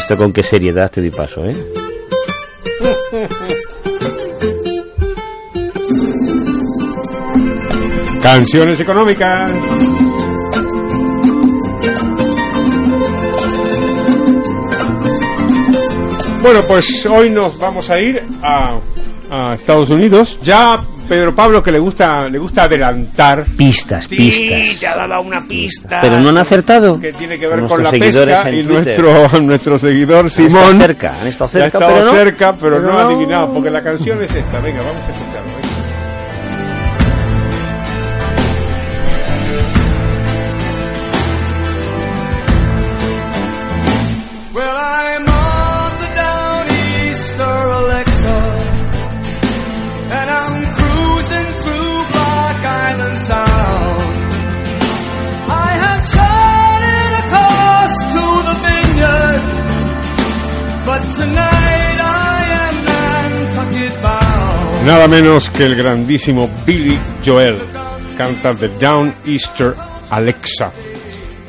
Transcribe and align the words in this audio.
visto 0.00 0.16
con 0.16 0.32
qué 0.32 0.42
seriedad 0.42 0.90
te 0.90 1.02
di 1.02 1.10
paso, 1.10 1.44
¿eh? 1.44 1.54
Canciones 8.22 8.80
económicas. 8.80 9.52
Bueno, 16.42 16.60
pues 16.66 17.04
hoy 17.04 17.28
nos 17.28 17.58
vamos 17.58 17.90
a 17.90 18.00
ir 18.00 18.24
a 18.42 18.80
Estados 19.52 19.90
Unidos. 19.90 20.38
Ya 20.42 20.80
Pedro 21.10 21.34
Pablo 21.34 21.60
que 21.62 21.72
le 21.72 21.80
gusta 21.80 22.28
le 22.28 22.38
gusta 22.38 22.62
adelantar 22.64 23.44
Pistas, 23.56 24.04
Sí, 24.08 24.16
pistas. 24.16 24.78
te 24.80 24.86
ha 24.86 25.06
dado 25.08 25.20
una 25.22 25.44
pista. 25.44 25.98
Pero 26.00 26.20
no 26.20 26.28
han 26.28 26.38
acertado. 26.38 26.98
que 27.00 27.12
tiene 27.12 27.36
que 27.36 27.48
ver 27.48 27.58
Nuestros 27.58 27.78
con 27.78 27.82
la 27.84 27.90
seguidores 27.90 28.34
pesca 28.36 28.50
y 28.50 28.62
Twitter. 28.64 29.00
nuestro 29.04 29.40
nuestro 29.42 29.78
seguidor 29.78 30.20
Han 30.20 30.26
estado 30.26 30.48
Simón 30.48 30.78
cerca, 30.78 31.20
han 31.20 31.26
estado 31.26 31.48
ya 31.48 31.52
cerca, 31.52 31.64
ha 31.64 31.66
estado 31.80 31.94
pero 31.94 32.04
no. 32.06 32.12
cerca, 32.12 32.52
pero, 32.60 32.76
Pero 32.76 32.80
no 32.92 32.98
ha 32.98 33.02
no. 33.02 33.08
adivinado, 33.08 33.52
porque 33.52 33.70
la 33.70 33.82
canción 33.82 34.22
es 34.22 34.34
esta. 34.34 34.60
Venga, 34.60 34.78
vamos 34.80 35.02
a 35.08 35.10
escucharlo. 35.10 35.49
Nada 64.84 65.06
menos 65.08 65.50
que 65.50 65.64
el 65.66 65.76
grandísimo 65.76 66.48
Billy 66.66 66.98
Joel 67.24 67.58
canta 68.16 68.54
The 68.54 68.68
Down 68.80 69.14
Easter 69.26 69.74
Alexa. 70.10 70.72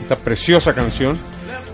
Esta 0.02 0.16
preciosa 0.17 0.73
canción 0.73 1.17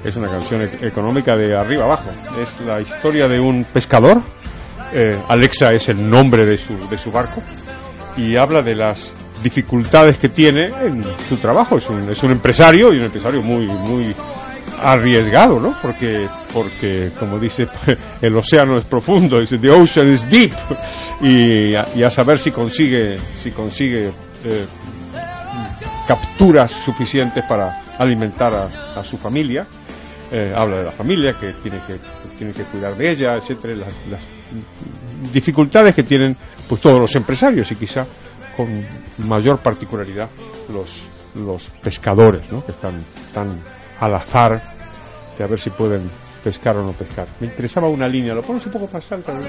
es 0.03 0.15
una 0.15 0.27
canción 0.29 0.61
e- 0.61 0.87
económica 0.87 1.35
de 1.35 1.55
arriba 1.55 1.85
abajo. 1.85 2.09
Es 2.41 2.65
la 2.65 2.79
historia 2.79 3.27
de 3.27 3.39
un 3.39 3.63
pescador. 3.65 4.21
eh, 4.93 5.17
Alexa 5.27 5.73
es 5.73 5.89
el 5.89 6.07
nombre 6.09 6.45
de 6.45 6.57
su, 6.57 6.87
de 6.87 6.97
su 6.97 7.11
barco. 7.11 7.41
Y 8.15 8.35
habla 8.35 8.61
de 8.61 8.75
las 8.75 9.11
dificultades 9.43 10.17
que 10.17 10.29
tiene 10.29 10.67
en 10.67 11.03
su 11.27 11.37
trabajo. 11.37 11.77
Es 11.77 11.89
un, 11.89 12.09
es 12.09 12.21
un 12.23 12.31
empresario 12.31 12.93
y 12.93 12.97
un 12.99 13.05
empresario 13.05 13.41
muy, 13.41 13.65
muy 13.65 14.15
arriesgado, 14.81 15.59
¿no? 15.59 15.73
Porque, 15.81 16.27
porque 16.53 17.11
como 17.19 17.39
dice, 17.39 17.67
el 18.21 18.35
océano 18.35 18.77
es 18.77 18.85
profundo, 18.85 19.39
dice, 19.39 19.57
the 19.57 19.69
ocean 19.69 20.11
is 20.11 20.29
deep, 20.29 20.53
y 21.21 21.75
a, 21.75 21.87
y 21.95 22.03
a 22.03 22.09
saber 22.09 22.39
si 22.39 22.51
consigue, 22.51 23.17
si 23.41 23.51
consigue 23.51 24.11
eh, 24.43 24.65
capturas 26.07 26.71
suficientes 26.71 27.43
para 27.45 27.83
alimentar 27.97 28.53
a, 28.53 28.99
a 28.99 29.03
su 29.03 29.17
familia. 29.17 29.65
Eh, 30.29 30.51
habla 30.53 30.77
de 30.77 30.83
la 30.83 30.91
familia 30.91 31.33
que 31.39 31.53
tiene 31.53 31.77
que, 31.87 31.93
que 31.93 32.37
tiene 32.37 32.53
que 32.53 32.63
cuidar 32.63 32.95
de 32.95 33.11
ella, 33.11 33.35
etcétera, 33.35 33.75
las, 33.75 33.93
las 34.11 34.21
dificultades 35.31 35.95
que 35.95 36.03
tienen 36.03 36.35
pues 36.67 36.81
todos 36.81 36.99
los 36.99 37.15
empresarios 37.15 37.71
y 37.71 37.75
quizá 37.75 38.05
con 38.57 38.85
mayor 39.19 39.59
particularidad 39.59 40.29
los 40.67 41.03
los 41.37 41.69
pescadores, 41.81 42.51
¿no? 42.51 42.65
Que 42.65 42.71
están 42.71 43.03
tan 43.33 43.59
al 43.99 44.15
azar 44.15 44.61
de 45.37 45.43
a 45.43 45.47
ver 45.47 45.59
si 45.59 45.69
pueden 45.69 46.09
pescar 46.43 46.77
o 46.77 46.83
no 46.83 46.93
pescar. 46.93 47.27
Me 47.39 47.47
interesaba 47.47 47.87
una 47.87 48.07
línea, 48.07 48.33
lo 48.33 48.41
pones 48.41 48.65
un 48.65 48.71
poco 48.71 48.89
más 48.91 49.11
alta. 49.11 49.33
¿no? 49.33 49.39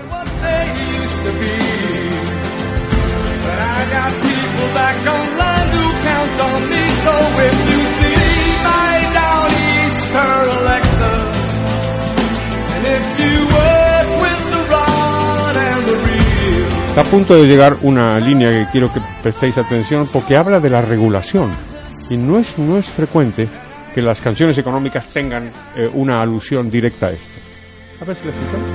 Está 16.89 17.01
a 17.03 17.05
punto 17.05 17.37
de 17.37 17.47
llegar 17.47 17.77
una 17.83 18.19
línea 18.19 18.51
que 18.51 18.67
quiero 18.73 18.93
que 18.93 19.01
prestéis 19.23 19.57
atención 19.57 20.09
porque 20.13 20.37
habla 20.37 20.59
de 20.59 20.69
la 20.69 20.83
regulación. 20.83 21.53
Y 22.11 22.17
no 22.17 22.39
es, 22.39 22.59
no 22.59 22.77
es 22.77 22.87
frecuente 22.87 23.49
que 23.99 24.03
las 24.03 24.21
canciones 24.21 24.57
económicas 24.57 25.07
tengan 25.07 25.51
eh, 25.75 25.91
una 25.93 26.21
alusión 26.21 26.71
directa 26.71 27.09
a 27.09 27.11
esto. 27.11 27.27
A 28.01 28.05
ver 28.05 28.15
si 28.15 28.27
la 28.27 28.31
escuchamos. 28.31 28.69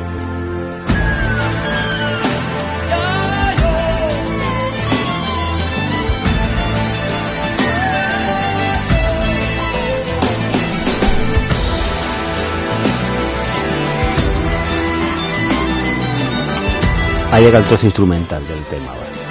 Ahí 17.31 17.45
llega 17.45 17.59
el 17.59 17.65
trozo 17.65 17.85
instrumental 17.85 18.45
del 18.45 18.65
tema. 18.65 18.91
ahora. 18.91 19.22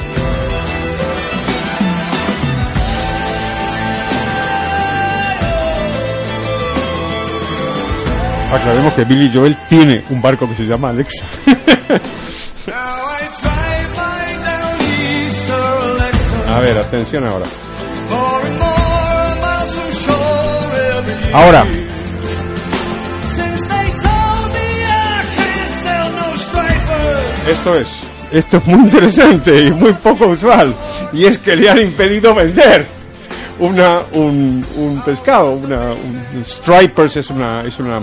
Aclaremos 8.53 8.93
que 8.93 9.05
Billy 9.05 9.31
Joel 9.33 9.57
tiene 9.67 10.05
un 10.11 10.21
barco 10.21 10.47
que 10.47 10.55
se 10.55 10.65
llama 10.65 10.91
Alexa. 10.91 11.25
a 16.49 16.61
ver, 16.61 16.77
atención 16.77 17.27
ahora. 17.27 17.47
Ahora, 21.33 21.65
esto 27.49 27.75
es, 27.79 28.01
esto 28.33 28.59
es 28.59 28.67
muy 28.67 28.81
interesante 28.81 29.65
y 29.65 29.71
muy 29.71 29.95
poco 29.95 30.27
usual. 30.27 30.75
Y 31.15 31.25
es 31.25 31.39
que 31.39 31.57
le 31.57 31.71
han 31.71 31.79
impedido 31.79 32.35
vender 32.35 32.87
una, 33.61 34.01
un, 34.13 34.63
un 34.77 35.01
pescado, 35.03 35.53
una, 35.53 35.93
un, 35.93 36.23
un 36.35 36.45
stripers 36.45 37.17
es 37.17 37.31
una, 37.31 37.63
es 37.63 37.79
una 37.79 38.03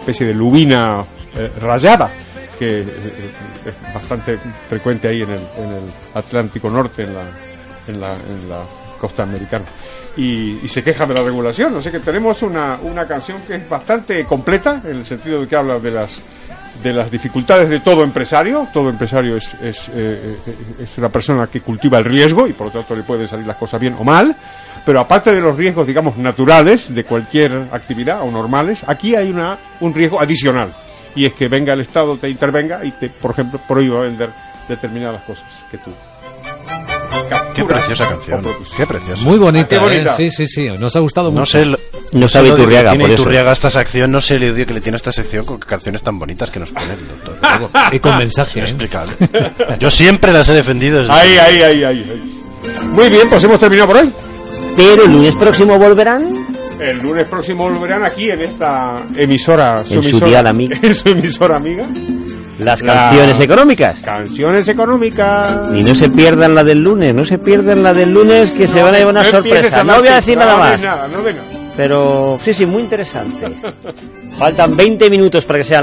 especie 0.00 0.26
de 0.26 0.34
lubina 0.34 1.04
eh, 1.36 1.50
rayada 1.60 2.10
que 2.60 2.80
eh, 2.80 3.32
es 3.64 3.94
bastante 3.94 4.38
frecuente 4.68 5.08
ahí 5.08 5.22
en 5.22 5.30
el, 5.30 5.40
en 5.56 5.72
el 5.72 5.92
Atlántico 6.12 6.68
Norte, 6.68 7.04
en 7.04 7.14
la, 7.14 7.22
en 7.88 8.00
la, 8.00 8.12
en 8.12 8.48
la 8.50 8.64
costa 8.98 9.22
americana. 9.22 9.64
Y, 10.14 10.58
y 10.62 10.68
se 10.68 10.82
queja 10.82 11.06
de 11.06 11.14
la 11.14 11.22
regulación, 11.22 11.74
o 11.74 11.80
sea 11.80 11.90
que 11.90 12.00
tenemos 12.00 12.42
una, 12.42 12.78
una 12.82 13.06
canción 13.06 13.40
que 13.46 13.54
es 13.54 13.66
bastante 13.66 14.24
completa, 14.24 14.82
en 14.84 14.98
el 14.98 15.06
sentido 15.06 15.40
de 15.40 15.48
que 15.48 15.56
habla 15.56 15.78
de 15.78 15.90
las 15.90 16.20
de 16.82 16.92
las 16.92 17.10
dificultades 17.10 17.68
de 17.68 17.80
todo 17.80 18.02
empresario. 18.02 18.66
Todo 18.72 18.88
empresario 18.90 19.36
es, 19.36 19.54
es, 19.62 19.88
eh, 19.88 20.36
eh, 20.46 20.54
es 20.82 20.98
una 20.98 21.08
persona 21.08 21.46
que 21.46 21.60
cultiva 21.60 21.98
el 21.98 22.04
riesgo 22.04 22.46
y 22.46 22.52
por 22.52 22.66
lo 22.68 22.72
tanto 22.72 22.94
le 22.96 23.02
pueden 23.02 23.28
salir 23.28 23.46
las 23.46 23.56
cosas 23.56 23.80
bien 23.80 23.94
o 23.98 24.04
mal. 24.04 24.34
Pero 24.86 25.00
aparte 25.00 25.32
de 25.32 25.40
los 25.42 25.56
riesgos, 25.56 25.86
digamos, 25.86 26.16
naturales 26.16 26.94
de 26.94 27.04
cualquier 27.04 27.68
actividad 27.70 28.22
o 28.22 28.30
normales, 28.30 28.82
aquí 28.86 29.14
hay 29.14 29.30
una, 29.30 29.58
un 29.80 29.92
riesgo 29.92 30.20
adicional. 30.20 30.72
Y 31.14 31.26
es 31.26 31.34
que 31.34 31.48
venga 31.48 31.72
el 31.74 31.80
Estado, 31.80 32.16
te 32.16 32.28
intervenga 32.30 32.84
y 32.84 32.92
te, 32.92 33.10
por 33.10 33.32
ejemplo, 33.32 33.60
prohíba 33.68 34.00
vender 34.00 34.30
determinadas 34.68 35.22
cosas 35.22 35.64
que 35.70 35.76
tú. 35.78 35.90
Qué 37.54 37.62
capturas 37.62 37.84
preciosa 37.84 38.04
o 38.04 38.08
canción. 38.08 38.46
Qué 38.76 38.86
preciosa. 38.86 39.24
Muy 39.26 39.38
bonita, 39.38 39.68
Qué 39.68 39.78
bonita. 39.78 40.12
¿eh? 40.12 40.16
Sí, 40.16 40.30
sí, 40.30 40.46
sí. 40.46 40.68
Nos 40.78 40.94
ha 40.96 41.00
gustado 41.00 41.30
No 41.30 41.40
mucho. 41.40 41.58
sé, 41.58 41.64
No 42.12 42.26
sé 42.28 42.32
sabe 42.34 42.48
de 42.48 42.54
Iturriaga, 42.54 42.90
tiene 42.90 43.04
por 43.04 43.12
eso. 43.12 43.22
Iturriaga 43.22 43.52
esta 43.52 43.70
sección, 43.70 44.10
no 44.10 44.20
sé 44.20 44.34
el 44.36 44.50
odio 44.52 44.66
que 44.66 44.74
le 44.74 44.80
tiene 44.80 44.96
a 44.96 44.98
esta 44.98 45.12
sección 45.12 45.44
con 45.44 45.58
canciones 45.58 46.02
tan 46.02 46.18
bonitas 46.18 46.50
que 46.50 46.58
nos 46.60 46.70
pone 46.70 46.92
el 46.94 47.08
doctor. 47.08 47.70
Y 47.92 47.98
con 48.00 48.18
mensaje. 48.18 48.58
¿eh? 48.58 48.62
Inexplicable. 48.62 49.12
Yo 49.78 49.90
siempre 49.90 50.32
las 50.32 50.48
he 50.48 50.54
defendido 50.54 51.00
ahí, 51.12 51.36
ahí, 51.38 51.62
ahí, 51.62 51.84
ahí. 51.84 52.42
Muy 52.90 53.08
bien, 53.08 53.28
pues 53.28 53.42
hemos 53.44 53.58
terminado 53.58 53.88
por 53.92 53.96
hoy. 53.98 54.12
Pero 54.76 55.04
el 55.04 55.12
lunes 55.12 55.34
próximo 55.36 55.78
volverán. 55.78 56.46
El 56.80 56.98
lunes 56.98 57.26
próximo 57.28 57.68
volverán 57.70 58.04
aquí 58.04 58.30
en 58.30 58.40
esta 58.40 58.96
emisora, 59.16 59.80
En 59.80 59.86
su 59.86 59.94
emisora, 60.00 60.26
dial 60.26 60.46
amiga. 60.46 60.78
en 60.82 60.94
su 60.94 61.08
emisora 61.10 61.56
amiga. 61.56 61.86
Las 62.58 62.82
La- 62.82 62.94
canciones 62.94 63.40
económicas. 63.40 63.98
Canciones 64.00 64.68
económicas. 64.68 65.68
Y 65.74 65.82
no 65.82 65.94
se 65.94 66.10
pierdan 66.10 66.54
la 66.54 66.64
del 66.64 66.82
lunes, 66.82 67.14
no 67.14 67.24
se 67.24 67.38
pierdan 67.38 67.82
la 67.82 67.92
del 67.94 68.12
lunes 68.12 68.52
que 68.52 68.66
se 68.66 68.82
van 68.82 68.94
a 68.94 68.98
llevar 68.98 69.12
una 69.14 69.22
No 69.24 69.30
sorpresa. 69.30 69.84
No 69.84 69.98
voy 69.98 70.08
a 70.08 70.14
decir 70.16 70.36
no 70.38 70.44
nada 70.44 70.58
más. 70.58 70.82
Nada, 70.82 71.08
no 71.08 71.22
venga. 71.22 71.42
Pero 71.82 72.38
sí, 72.44 72.52
sí, 72.52 72.66
muy 72.66 72.82
interesante. 72.82 73.46
Faltan 74.36 74.76
20 74.76 75.08
minutos 75.08 75.46
para 75.46 75.60
que 75.60 75.64
sean 75.64 75.78